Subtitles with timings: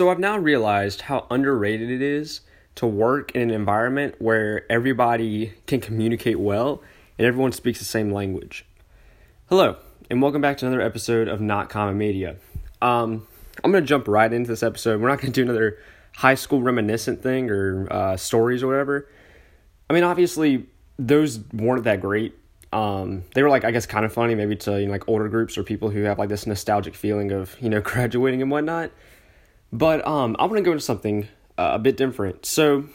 [0.00, 2.40] So I've now realized how underrated it is
[2.76, 6.82] to work in an environment where everybody can communicate well
[7.18, 8.64] and everyone speaks the same language.
[9.50, 9.76] Hello,
[10.08, 12.36] and welcome back to another episode of Not Common Media.
[12.80, 13.26] Um,
[13.62, 15.02] I'm going to jump right into this episode.
[15.02, 15.76] We're not going to do another
[16.16, 19.06] high school reminiscent thing or uh, stories or whatever.
[19.90, 20.66] I mean, obviously,
[20.98, 22.34] those weren't that great.
[22.72, 25.28] Um, they were like, I guess, kind of funny, maybe to you know, like older
[25.28, 28.92] groups or people who have like this nostalgic feeling of you know graduating and whatnot.
[29.72, 32.44] But um, I want to go into something uh, a bit different.
[32.46, 32.86] So,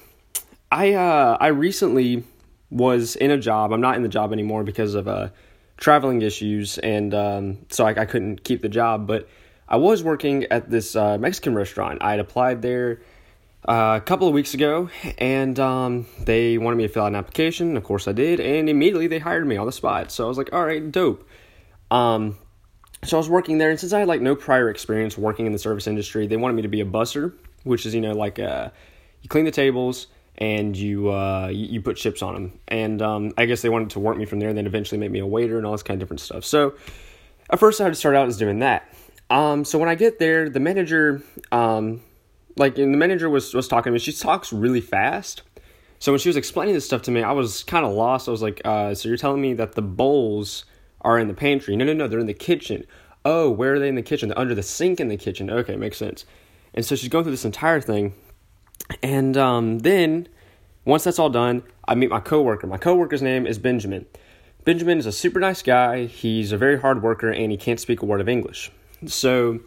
[0.71, 2.23] I uh, I recently
[2.69, 3.71] was in a job.
[3.71, 5.29] I'm not in the job anymore because of uh,
[5.77, 9.07] traveling issues, and um, so I, I couldn't keep the job.
[9.07, 9.29] But
[9.67, 11.99] I was working at this uh, Mexican restaurant.
[12.01, 13.01] I had applied there
[13.67, 17.15] uh, a couple of weeks ago, and um, they wanted me to fill out an
[17.15, 17.77] application.
[17.77, 20.11] Of course, I did, and immediately they hired me on the spot.
[20.11, 21.27] So I was like, all right, dope.
[21.89, 22.37] Um,
[23.05, 25.51] so I was working there, and since I had like no prior experience working in
[25.51, 27.33] the service industry, they wanted me to be a busser,
[27.63, 28.69] which is you know like uh,
[29.21, 32.59] you clean the tables and you uh, you, you, put chips on them.
[32.67, 35.11] And um, I guess they wanted to work me from there, and then eventually make
[35.11, 36.43] me a waiter and all this kind of different stuff.
[36.43, 36.75] So
[37.49, 38.87] at first, I had to start out as doing that.
[39.29, 42.01] Um, so when I get there, the manager, um,
[42.57, 43.99] like, the manager was was talking to me.
[43.99, 45.41] She talks really fast.
[45.99, 48.27] So when she was explaining this stuff to me, I was kind of lost.
[48.27, 50.65] I was like, uh, "So you're telling me that the bowls
[51.05, 51.75] are in the pantry?
[51.75, 52.85] No, no, no, they're in the kitchen.
[53.23, 54.29] Oh, where are they in the kitchen?
[54.29, 55.49] They're under the sink in the kitchen.
[55.49, 56.25] Okay, makes sense."
[56.73, 58.13] And so she's going through this entire thing,
[59.01, 60.27] and um, then
[60.83, 62.67] once that's all done, I meet my coworker.
[62.67, 64.05] My coworker's name is Benjamin.
[64.63, 66.05] Benjamin is a super nice guy.
[66.05, 68.71] He's a very hard worker, and he can't speak a word of English.
[69.05, 69.59] So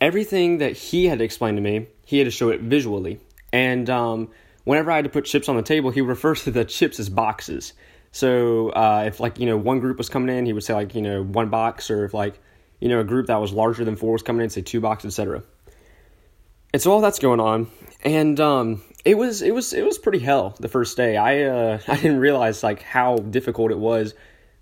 [0.00, 3.20] everything that he had to explain to me, he had to show it visually.
[3.52, 4.30] And um,
[4.64, 7.08] whenever I had to put chips on the table, he refers to the chips as
[7.08, 7.72] boxes.
[8.12, 10.94] So uh, if like you know one group was coming in, he would say like
[10.94, 12.40] you know one box, or if like
[12.80, 15.18] you know a group that was larger than four was coming in, say two boxes,
[15.18, 15.42] etc.
[16.72, 17.68] And so all that's going on,
[18.02, 21.16] and um, it was it was it was pretty hell the first day.
[21.16, 24.14] I uh, I didn't realize like how difficult it was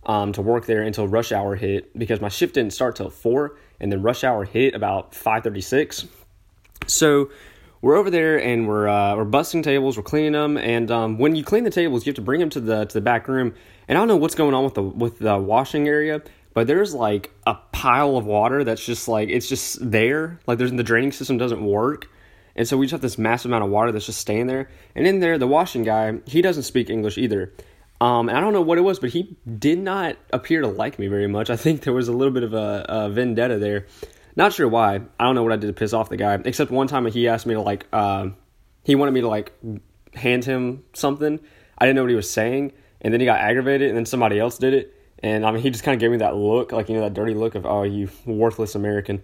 [0.04, 3.56] um, to work there until rush hour hit because my shift didn't start till four,
[3.80, 6.06] and then rush hour hit about five thirty six.
[6.86, 7.30] So
[7.80, 11.36] we're over there and we're uh, we're busting tables, we're cleaning them, and um, when
[11.36, 13.54] you clean the tables, you have to bring them to the to the back room.
[13.86, 16.22] And I don't know what's going on with the with the washing area,
[16.54, 20.40] but there's like a pile of water that's just like it's just there.
[20.46, 22.08] Like there's the draining system doesn't work.
[22.56, 24.68] And so we just have this massive amount of water that's just staying there.
[24.96, 27.52] And in there, the washing guy, he doesn't speak English either.
[28.00, 30.98] Um, and I don't know what it was, but he did not appear to like
[30.98, 31.50] me very much.
[31.50, 33.86] I think there was a little bit of a, a vendetta there.
[34.38, 34.94] Not sure why.
[34.94, 36.38] I don't know what I did to piss off the guy.
[36.44, 38.28] Except one time he asked me to like, uh,
[38.84, 39.52] he wanted me to like
[40.14, 41.40] hand him something.
[41.76, 44.38] I didn't know what he was saying, and then he got aggravated, and then somebody
[44.38, 44.94] else did it.
[45.24, 47.14] And I mean, he just kind of gave me that look, like you know, that
[47.14, 49.22] dirty look of, oh, you worthless American.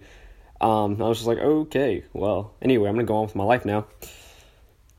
[0.59, 3.63] Um, I was just like, okay, well, anyway, I'm gonna go on with my life
[3.63, 3.87] now.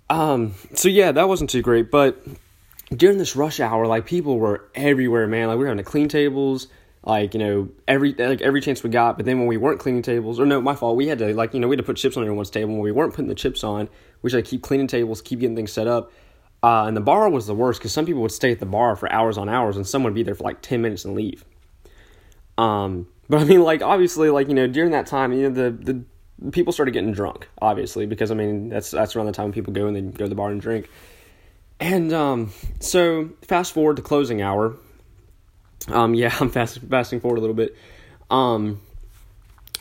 [0.09, 2.27] Um, so yeah, that wasn't too great, but
[2.91, 5.49] during this rush hour, like people were everywhere, man.
[5.49, 6.69] Like we were having to clean tables,
[7.07, 9.17] like you know every like every chance we got.
[9.17, 11.55] But then when we weren't cleaning tables, or no, my fault, we had to like
[11.55, 12.75] you know we had to put chips on everyone's table.
[12.75, 13.89] When we weren't putting the chips on,
[14.21, 16.13] we should keep cleaning tables, keep getting things set up.
[16.63, 18.97] Uh, and the bar was the worst because some people would stay at the bar
[18.97, 21.45] for hours on hours, and some would be there for like ten minutes and leave.
[22.59, 25.71] Um, but I mean, like obviously, like you know, during that time, you know, the
[26.41, 29.53] the people started getting drunk, obviously, because I mean that's that's around the time when
[29.53, 30.91] people go and they go to the bar and drink.
[31.79, 34.77] And um, so fast forward to closing hour.
[35.89, 37.77] Um, yeah, I'm fast fasting forward a little bit.
[38.31, 38.81] Um,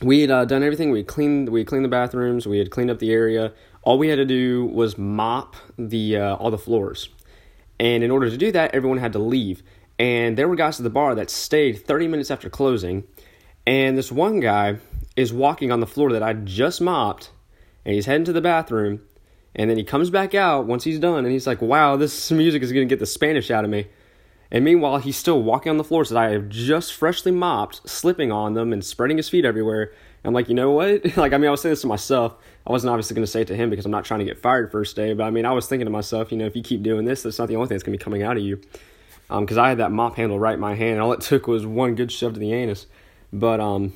[0.02, 0.92] we had uh, done everything.
[0.92, 2.48] We cleaned we cleaned the bathrooms.
[2.48, 3.54] We had cleaned up the area.
[3.84, 7.10] All we had to do was mop the uh, all the floors.
[7.80, 9.62] And in order to do that, everyone had to leave.
[10.00, 13.06] And there were guys at the bar that stayed 30 minutes after closing
[13.68, 14.78] and this one guy
[15.16, 17.32] is walking on the floor that I just mopped,
[17.84, 19.02] and he's heading to the bathroom.
[19.56, 22.62] And then he comes back out once he's done, and he's like, "Wow, this music
[22.62, 23.88] is to get the Spanish out of me."
[24.56, 28.32] And meanwhile, he's still walking on the floors that I have just freshly mopped, slipping
[28.32, 29.92] on them and spreading his feet everywhere.
[30.24, 31.18] I'm like, you know what?
[31.18, 32.38] like, I mean, I was saying this to myself.
[32.66, 34.40] I wasn't obviously going to say it to him because I'm not trying to get
[34.40, 35.12] fired first day.
[35.12, 37.22] But I mean, I was thinking to myself, you know, if you keep doing this,
[37.22, 38.62] that's not the only thing that's going to be coming out of you.
[39.28, 41.48] Because um, I had that mop handle right in my hand, and all it took
[41.48, 42.88] was one good shove to the anus.
[43.34, 43.92] But um,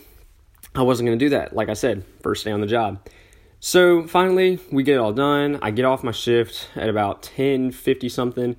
[0.75, 3.07] I wasn't going to do that, like I said, first day on the job.
[3.61, 5.57] So finally, we get it all done.
[5.61, 8.57] I get off my shift at about 10 50 something.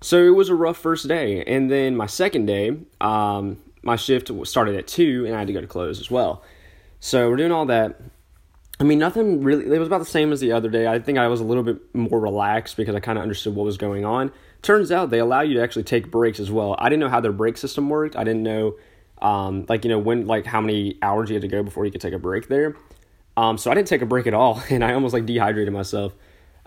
[0.00, 1.42] So it was a rough first day.
[1.44, 5.52] And then my second day, um, my shift started at 2 and I had to
[5.52, 6.42] go to close as well.
[7.00, 8.00] So we're doing all that.
[8.78, 10.86] I mean, nothing really, it was about the same as the other day.
[10.86, 13.64] I think I was a little bit more relaxed because I kind of understood what
[13.64, 14.32] was going on.
[14.62, 16.76] Turns out they allow you to actually take breaks as well.
[16.78, 18.16] I didn't know how their break system worked.
[18.16, 18.76] I didn't know
[19.22, 21.92] um, like you know when like how many hours you had to go before you
[21.92, 22.76] could take a break there.
[23.36, 26.14] Um, so I didn't take a break at all, and I almost like dehydrated myself,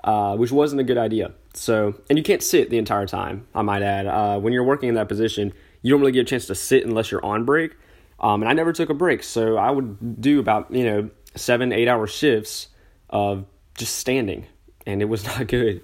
[0.04, 1.32] uh, which wasn't a good idea.
[1.54, 3.48] So, and you can't sit the entire time.
[3.54, 6.26] I might add, uh, when you're working in that position, you don't really get a
[6.26, 7.76] chance to sit unless you're on break.
[8.20, 11.74] Um, and I never took a break, so I would do about you know seven,
[11.74, 12.70] eight hour shifts
[13.10, 13.46] of
[13.78, 14.46] just standing,
[14.86, 15.82] and it was not good.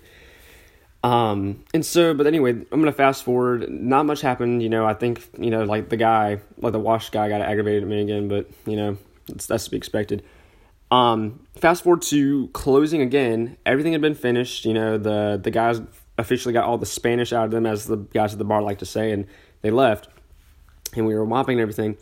[1.04, 3.70] Um, and so, but anyway, I'm gonna fast forward.
[3.70, 4.86] Not much happened, you know.
[4.86, 8.02] I think you know, like the guy, like the wash guy, got aggravated at me
[8.02, 10.24] again, but you know, that's, that's to be expected.
[10.92, 13.58] Um, fast forward to closing again.
[13.66, 14.66] Everything had been finished.
[14.66, 15.82] You know, the the guys
[16.18, 18.80] officially got all the Spanish out of them, as the guys at the bar like
[18.80, 19.26] to say, and
[19.62, 20.10] they left.
[20.96, 21.98] And we were mopping and everything.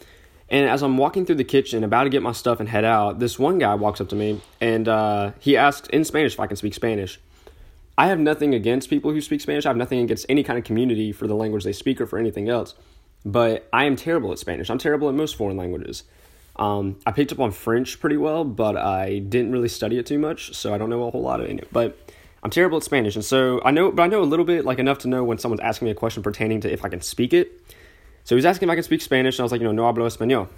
[0.49, 3.19] And as I'm walking through the kitchen, about to get my stuff and head out,
[3.19, 6.47] this one guy walks up to me and uh, he asks in Spanish if I
[6.47, 7.19] can speak Spanish.
[7.97, 9.65] I have nothing against people who speak Spanish.
[9.65, 12.17] I have nothing against any kind of community for the language they speak or for
[12.17, 12.75] anything else.
[13.25, 14.69] But I am terrible at Spanish.
[14.69, 16.03] I'm terrible at most foreign languages.
[16.57, 20.17] Um, I picked up on French pretty well, but I didn't really study it too
[20.17, 21.67] much, so I don't know a whole lot of it.
[21.71, 21.97] But
[22.43, 24.79] I'm terrible at Spanish, and so I know, but I know a little bit, like
[24.79, 27.33] enough to know when someone's asking me a question pertaining to if I can speak
[27.33, 27.61] it.
[28.23, 29.71] So he was asking if I can speak Spanish, and I was like, you know,
[29.71, 30.49] no hablo español.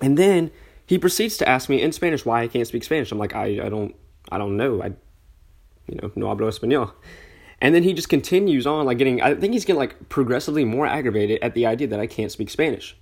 [0.00, 0.50] And then
[0.86, 3.10] he proceeds to ask me in Spanish why I can't speak Spanish.
[3.12, 3.94] I'm like, I, I don't,
[4.30, 4.82] I don't know.
[4.82, 4.92] I
[5.90, 6.92] you know, no hablo español.
[7.60, 10.86] And then he just continues on, like getting, I think he's getting like progressively more
[10.86, 12.96] aggravated at the idea that I can't speak Spanish.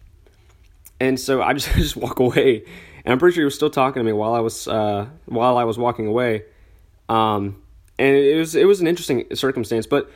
[1.00, 2.64] And so I just, just walk away.
[3.04, 5.56] And I'm pretty sure he was still talking to me while I was, uh, while
[5.56, 6.44] I was walking away.
[7.08, 7.62] Um,
[7.98, 10.10] and it was, it was an interesting circumstance, but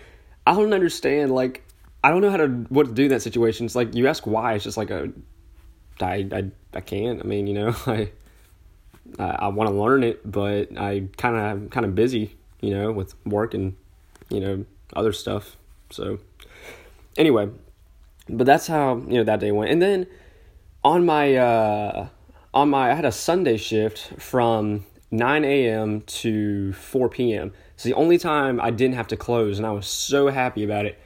[0.46, 1.62] I don't understand, like,
[2.04, 3.66] I don't know how to, what to do in that situation.
[3.66, 5.10] It's like, you ask why, it's just like a,
[6.00, 7.20] I, I, I can't.
[7.20, 8.10] I mean, you know, I,
[9.18, 12.90] I, I want to learn it, but I kind of, kind of busy you know,
[12.90, 13.76] with work and,
[14.30, 14.64] you know,
[14.94, 15.56] other stuff.
[15.90, 16.20] So,
[17.18, 17.50] anyway,
[18.28, 19.70] but that's how, you know, that day went.
[19.70, 20.06] And then
[20.84, 22.08] on my, uh,
[22.52, 26.00] on my, I had a Sunday shift from 9 a.m.
[26.02, 27.52] to 4 p.m.
[27.74, 30.86] It's the only time I didn't have to close, and I was so happy about
[30.86, 30.98] it.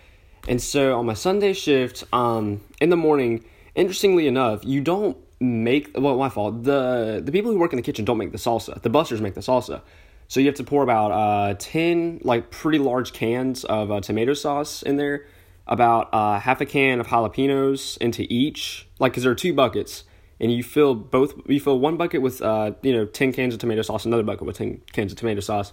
[0.49, 3.44] And so on my Sunday shift, um, in the morning,
[3.75, 6.62] interestingly enough, you don't make well my fault.
[6.64, 8.81] The the people who work in the kitchen don't make the salsa.
[8.81, 9.82] The bussers make the salsa.
[10.29, 14.34] So you have to pour about uh, 10 like pretty large cans of uh, tomato
[14.34, 15.26] sauce in there,
[15.66, 20.04] about uh, half a can of jalapenos into each, like because there are two buckets,
[20.40, 21.34] and you fill both.
[21.46, 24.46] You fill one bucket with uh, you know 10 cans of tomato sauce, another bucket
[24.46, 25.72] with 10 cans of tomato sauce,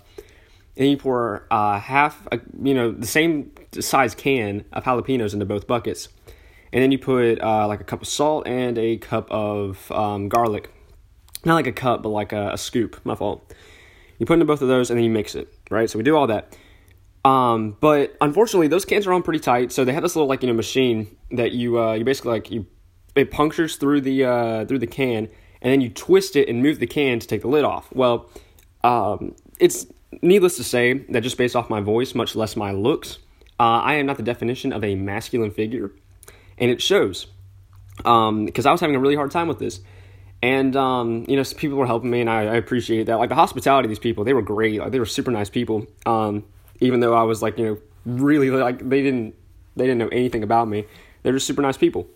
[0.77, 5.45] and you pour uh, half, a, you know, the same size can of jalapenos into
[5.45, 6.09] both buckets,
[6.71, 10.29] and then you put uh, like a cup of salt and a cup of um,
[10.29, 10.71] garlic,
[11.45, 12.99] not like a cup, but like a, a scoop.
[13.03, 13.53] My fault
[14.23, 15.89] you put into both of those and then you mix it, right?
[15.89, 16.57] So we do all that.
[17.25, 19.71] Um, but unfortunately, those cans are on pretty tight.
[19.71, 22.51] So they have this little like you know machine that you uh, you basically like
[22.51, 22.65] you
[23.15, 25.29] it punctures through the uh, through the can
[25.63, 27.89] and then you twist it and move the can to take the lid off.
[27.93, 28.29] Well,
[28.83, 29.87] um, it's
[30.21, 33.17] needless to say that just based off my voice, much less my looks,
[33.59, 35.91] uh, I am not the definition of a masculine figure,
[36.57, 37.27] and it shows.
[37.97, 39.79] Because um, I was having a really hard time with this.
[40.41, 43.15] And um, you know, people were helping me, and I, I, appreciate that.
[43.15, 44.81] Like the hospitality of these people, they were great.
[44.81, 45.87] Like they were super nice people.
[46.05, 46.43] Um,
[46.83, 49.35] even though I was like, you know, really like they didn't
[49.75, 50.85] they didn't know anything about me.
[51.23, 52.07] They're just super nice people.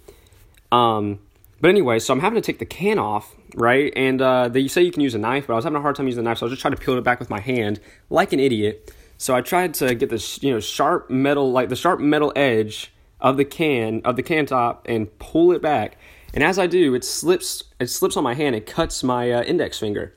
[0.72, 1.19] Um,
[1.62, 3.92] but anyway, so I'm having to take the can off, right?
[3.96, 5.96] And uh, they say you can use a knife, but I was having a hard
[5.96, 7.40] time using the knife, so I was just trying to peel it back with my
[7.40, 7.80] hand,
[8.10, 8.94] like an idiot.
[9.18, 12.94] So I tried to get this, you know, sharp metal, like the sharp metal edge
[13.19, 15.97] of the can of the can top, and pull it back.
[16.33, 19.44] And as I do, it slips it slips on my hand and cuts my uh,
[19.44, 20.14] index finger.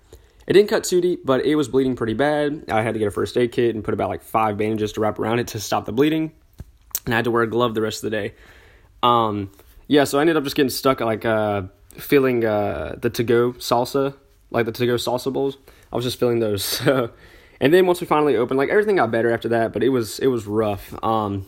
[0.51, 2.65] It didn't cut too deep, but it was bleeding pretty bad.
[2.69, 5.01] I had to get a first aid kit and put about like five bandages to
[5.01, 6.33] wrap around it to stop the bleeding.
[7.05, 8.35] And I had to wear a glove the rest of the day.
[9.01, 9.53] Um,
[9.87, 13.53] yeah, so I ended up just getting stuck like uh, filling uh, the to go
[13.53, 14.17] salsa,
[14.51, 15.57] like the to go salsa bowls.
[15.93, 16.85] I was just filling those.
[17.61, 20.19] and then once we finally opened, like everything got better after that, but it was
[20.19, 20.93] it was rough.
[21.05, 21.47] Um,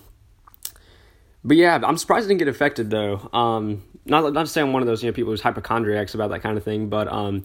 [1.43, 3.29] but yeah, I'm surprised it didn't get affected though.
[3.33, 6.31] Um, not not to say I'm one of those you know people who's hypochondriacs about
[6.31, 7.45] that kind of thing, but um,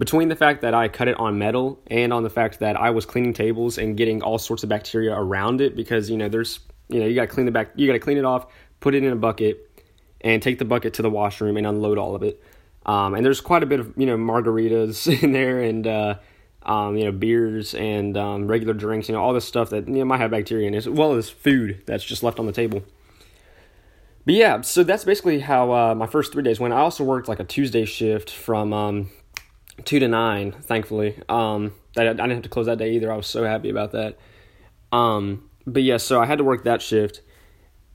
[0.00, 2.88] between the fact that I cut it on metal and on the fact that I
[2.88, 6.60] was cleaning tables and getting all sorts of bacteria around it, because you know there's
[6.88, 8.46] you know you got to clean the back, you got to clean it off,
[8.80, 9.84] put it in a bucket,
[10.22, 12.42] and take the bucket to the washroom and unload all of it.
[12.86, 16.14] Um, and there's quite a bit of you know margaritas in there and uh,
[16.62, 19.96] um, you know beers and um, regular drinks, you know all this stuff that you
[19.96, 22.52] know might have bacteria in it, as well as food that's just left on the
[22.52, 22.82] table.
[24.24, 26.72] But yeah, so that's basically how uh, my first three days went.
[26.72, 29.10] I also worked like a Tuesday shift from um,
[29.84, 30.52] two to nine.
[30.52, 33.12] Thankfully, um, I, I didn't have to close that day either.
[33.12, 34.18] I was so happy about that.
[34.92, 37.22] Um, but yeah, so I had to work that shift,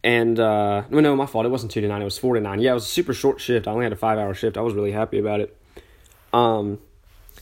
[0.04, 1.46] and uh, no, no, my fault.
[1.46, 2.02] It wasn't two to nine.
[2.02, 2.60] It was four to nine.
[2.60, 3.68] Yeah, it was a super short shift.
[3.68, 4.58] I only had a five hour shift.
[4.58, 5.58] I was really happy about it.
[6.32, 6.80] Um,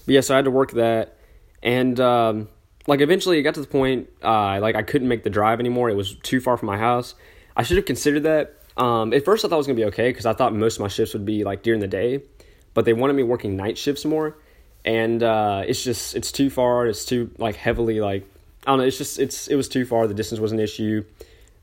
[0.06, 1.18] but yeah, so I had to work that,
[1.62, 2.48] and um,
[2.88, 5.90] like eventually it got to the point uh, like I couldn't make the drive anymore.
[5.90, 7.16] It was too far from my house.
[7.56, 8.60] I should have considered that.
[8.76, 10.82] Um, at first, I thought it was gonna be okay because I thought most of
[10.82, 12.24] my shifts would be like during the day,
[12.74, 14.38] but they wanted me working night shifts more,
[14.86, 16.88] and uh, it's just it's too far.
[16.88, 18.26] It's too like heavily like
[18.66, 18.86] I don't know.
[18.86, 20.08] It's just it's it was too far.
[20.08, 21.04] The distance was an issue.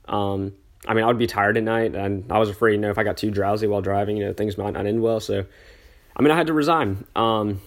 [0.06, 0.52] Um,
[0.86, 2.98] I mean, I would be tired at night, and I was afraid, you know, if
[2.98, 5.20] I got too drowsy while driving, you know, things might not end well.
[5.20, 5.44] So,
[6.16, 7.04] I mean, I had to resign.
[7.14, 7.60] Um,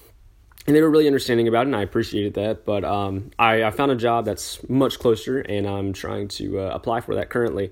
[0.65, 2.65] and they were really understanding about it, and I appreciated that.
[2.65, 6.71] But um, I, I, found a job that's much closer, and I'm trying to uh,
[6.73, 7.71] apply for that currently.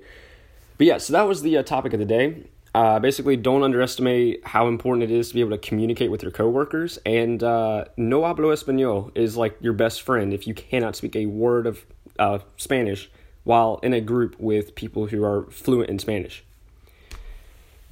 [0.78, 2.44] But yeah, so that was the uh, topic of the day.
[2.74, 6.32] Uh, basically, don't underestimate how important it is to be able to communicate with your
[6.32, 6.98] coworkers.
[7.04, 11.26] And uh, no hablo español is like your best friend if you cannot speak a
[11.26, 11.84] word of
[12.18, 13.10] uh, Spanish
[13.44, 16.44] while in a group with people who are fluent in Spanish.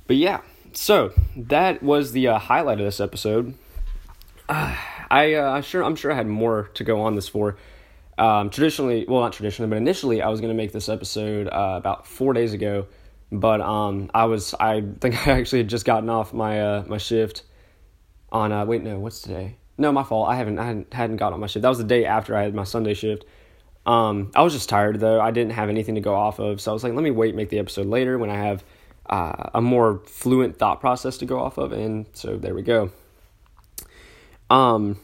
[0.06, 0.40] But yeah,
[0.72, 3.54] so that was the uh, highlight of this episode.
[4.48, 7.56] I uh, sure I'm sure I had more to go on this for.
[8.16, 11.74] Um, traditionally, well, not traditionally, but initially, I was going to make this episode uh,
[11.76, 12.86] about four days ago,
[13.32, 16.98] but um, I was I think I actually had just gotten off my uh, my
[16.98, 17.42] shift
[18.30, 19.56] on uh, wait no what's today?
[19.78, 20.28] No my fault.
[20.28, 21.62] I haven't I hadn't, hadn't got on my shift.
[21.62, 23.24] That was the day after I had my Sunday shift.
[23.86, 25.20] Um, I was just tired though.
[25.20, 27.34] I didn't have anything to go off of, so I was like, let me wait
[27.34, 28.64] make the episode later when I have
[29.08, 32.90] uh, a more fluent thought process to go off of, and so there we go.
[34.50, 34.98] Um,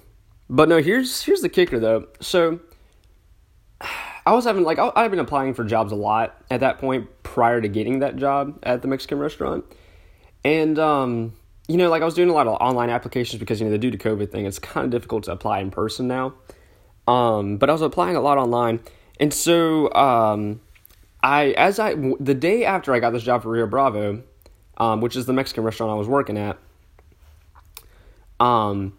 [0.51, 2.09] but no, here's here's the kicker though.
[2.21, 2.61] So
[4.27, 7.61] I was having like I've been applying for jobs a lot at that point prior
[7.61, 9.63] to getting that job at the Mexican restaurant,
[10.43, 11.35] and um,
[11.69, 13.79] you know, like I was doing a lot of online applications because you know the
[13.79, 16.33] due to COVID thing, it's kind of difficult to apply in person now.
[17.07, 18.81] Um, but I was applying a lot online,
[19.21, 20.63] and so um,
[21.23, 24.23] I as I the day after I got this job for Rio Bravo,
[24.79, 26.57] um, which is the Mexican restaurant I was working at,
[28.41, 28.97] um,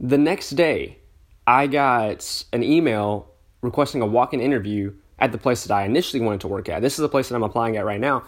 [0.00, 0.98] the next day,
[1.46, 3.30] I got an email
[3.62, 6.82] requesting a walk in interview at the place that I initially wanted to work at.
[6.82, 8.24] This is the place that I'm applying at right now.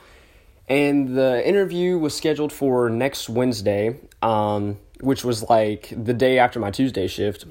[0.69, 6.61] And the interview was scheduled for next Wednesday, um, which was like the day after
[6.61, 7.47] my Tuesday shift.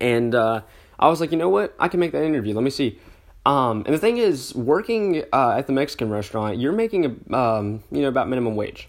[0.00, 0.62] And uh,
[0.98, 1.74] I was like, you know what?
[1.78, 2.54] I can make that interview.
[2.54, 2.98] Let me see.
[3.46, 7.82] Um, and the thing is, working uh, at the Mexican restaurant, you're making a, um,
[7.90, 8.88] you know about minimum wage,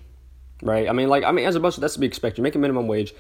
[0.61, 0.89] right?
[0.89, 2.39] I mean, like I mean, as a busser, that's to be expected.
[2.39, 3.13] You make a minimum wage.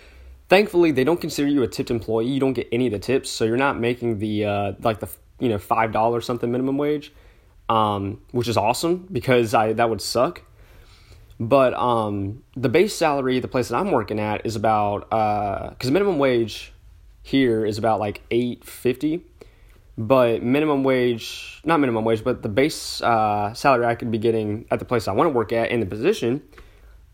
[0.49, 2.27] Thankfully, they don't consider you a tipped employee.
[2.27, 5.07] You don't get any of the tips, so you're not making the uh, like the
[5.39, 7.11] you know five dollars something minimum wage,
[7.67, 10.43] um, which is awesome because I that would suck.
[11.39, 15.91] But um, the base salary, the place that I'm working at, is about because uh,
[15.91, 16.73] minimum wage
[17.23, 19.23] here is about like eight fifty,
[19.97, 24.65] but minimum wage, not minimum wage, but the base uh, salary I could be getting
[24.69, 26.41] at the place I want to work at in the position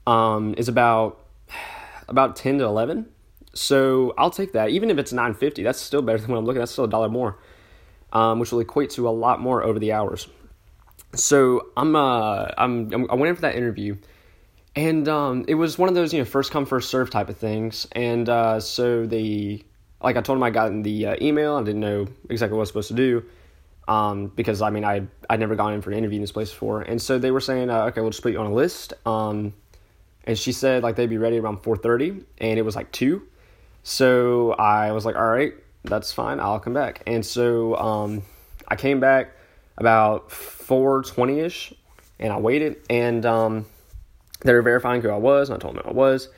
[0.07, 1.23] um, is about
[2.07, 3.05] about ten to eleven.
[3.53, 5.63] So I'll take that, even if it's nine fifty.
[5.63, 6.59] That's still better than what I'm looking.
[6.59, 7.37] That's still a dollar more,
[8.15, 10.27] um, which will equate to a lot more over the hours.
[11.13, 13.97] So I'm uh I'm, I'm I went in for that interview,
[14.75, 17.37] and um, it was one of those you know first come first serve type of
[17.37, 17.87] things.
[17.91, 19.63] And uh, so the
[20.01, 21.57] like I told him I got in the uh, email.
[21.57, 23.25] I didn't know exactly what I was supposed to do.
[23.87, 26.49] Um, because I mean I I'd never gone in for an interview in this place
[26.49, 28.93] before, and so they were saying, uh, okay, we'll just put you on a list.
[29.05, 29.53] Um,
[30.23, 33.27] and she said like they'd be ready around four thirty, and it was like two,
[33.83, 35.53] so I was like, all right,
[35.87, 36.39] that's fine.
[36.39, 37.01] I'll come back.
[37.07, 38.23] And so um,
[38.67, 39.31] I came back
[39.77, 41.73] about 420 ish
[42.19, 43.65] and I waited and um,
[44.41, 46.29] they were verifying who I was and I told them who I was.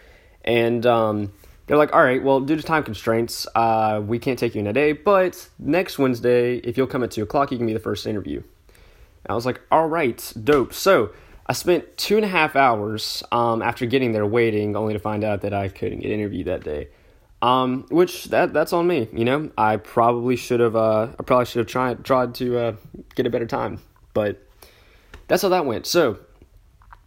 [0.43, 1.33] And um,
[1.67, 4.67] they're like, all right, well, due to time constraints, uh, we can't take you in
[4.67, 7.79] a day, but next Wednesday, if you'll come at 2 o'clock, you can be the
[7.79, 8.37] first interview.
[8.37, 10.73] And I was like, all right, dope.
[10.73, 11.11] So
[11.45, 15.23] I spent two and a half hours um, after getting there waiting, only to find
[15.23, 16.89] out that I couldn't get interviewed that day.
[17.41, 19.07] Um, which that that's on me.
[19.13, 20.75] You know, I probably should have.
[20.75, 22.75] Uh, I probably should have tried tried to uh,
[23.15, 23.79] get a better time,
[24.13, 24.41] but
[25.27, 25.85] that's how that went.
[25.85, 26.17] So,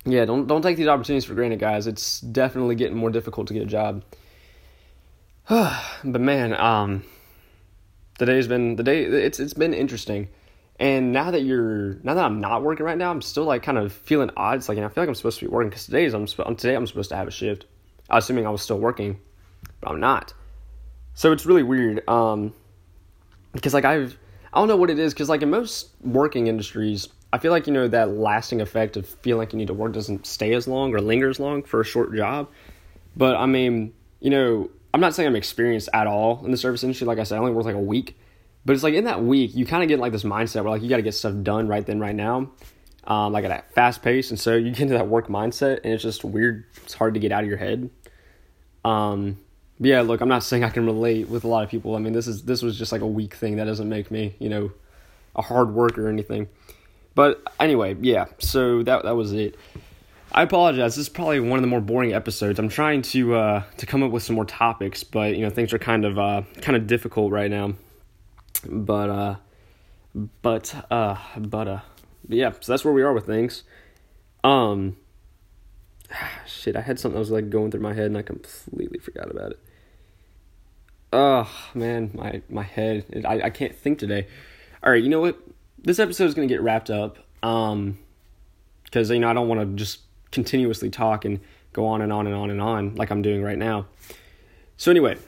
[0.05, 1.89] yeah, don't don't take these opportunities for granted, guys.
[1.89, 4.05] It's definitely getting more difficult to get a job.
[5.49, 7.03] but man, um,
[8.21, 9.03] the day's been the day.
[9.03, 10.29] It's it's been interesting.
[10.79, 13.79] And now that you're now that I'm not working right now, I'm still like kind
[13.79, 14.59] of feeling odd.
[14.59, 16.27] It's like you know, I feel like I'm supposed to be working because today's I'm
[16.27, 17.65] today I'm supposed to have a shift.
[18.09, 19.19] Assuming I was still working
[19.81, 20.33] but I'm not.
[21.15, 22.09] So it's really weird.
[22.09, 22.55] Um,
[23.53, 24.19] because like I've
[24.53, 27.67] I don't know what it is because like in most working industries, I feel like
[27.67, 30.67] you know that lasting effect of feeling like you need to work doesn't stay as
[30.67, 32.49] long or linger as long for a short job.
[33.17, 36.83] But I mean, you know, I'm not saying I'm experienced at all in the service
[36.83, 37.07] industry.
[37.07, 38.17] Like I said, I only worked like a week.
[38.65, 40.83] But it's like in that week, you kind of get like this mindset where like
[40.83, 42.51] you got to get stuff done right then, right now,
[43.05, 44.31] um, like at a fast pace.
[44.31, 46.67] And so you get into that work mindset, and it's just weird.
[46.83, 47.89] It's hard to get out of your head.
[48.85, 49.39] Um,
[49.83, 51.97] yeah, look, I'm not saying I can relate with a lot of people.
[51.97, 54.35] I mean, this is this was just like a weak thing that doesn't make me,
[54.39, 54.71] you know,
[55.35, 56.49] a hard worker or anything.
[57.15, 58.27] But anyway, yeah.
[58.39, 59.57] So that that was it.
[60.33, 60.97] I apologize.
[60.97, 62.59] This is probably one of the more boring episodes.
[62.59, 65.73] I'm trying to uh, to come up with some more topics, but you know things
[65.73, 67.73] are kind of uh, kind of difficult right now.
[68.69, 69.37] But uh,
[70.43, 71.81] but uh, but uh,
[72.29, 72.53] yeah.
[72.61, 73.63] So that's where we are with things.
[74.45, 74.99] Um,
[76.47, 76.77] shit.
[76.77, 79.53] I had something that was like going through my head, and I completely forgot about
[79.53, 79.59] it.
[81.13, 83.07] Oh man, my my head.
[83.11, 84.27] It, I I can't think today.
[84.83, 85.39] All right, you know what?
[85.83, 87.19] This episode is gonna get wrapped up.
[87.43, 87.99] Um,
[88.85, 90.01] because you know I don't want to just
[90.31, 91.41] continuously talk and
[91.73, 93.87] go on and on and on and on like I'm doing right now.
[94.77, 95.19] So, anyway,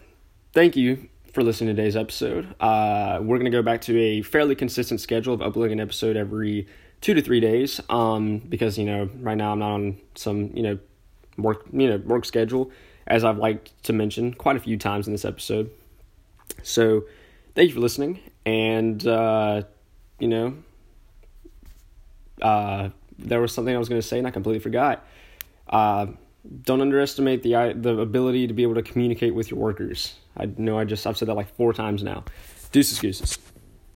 [0.52, 2.54] thank you for listening to today's episode.
[2.60, 6.66] Uh, we're to go back to a fairly consistent schedule of uploading an episode every
[7.00, 10.62] two to three days um, because, you know, right now I'm not on some, you
[10.62, 10.78] know,
[11.36, 12.70] work, you know, work schedule,
[13.06, 15.71] as I've liked to mention quite a few times in this episode.
[16.62, 17.04] So,
[17.54, 18.21] thank you for listening.
[18.44, 19.62] And, uh,
[20.18, 20.54] you know,
[22.40, 25.06] uh, there was something I was going to say and I completely forgot.
[25.68, 26.06] Uh,
[26.64, 30.16] don't underestimate the the ability to be able to communicate with your workers.
[30.37, 32.25] I know I just I've said that like four times now.
[32.73, 33.38] Deuces, excuses.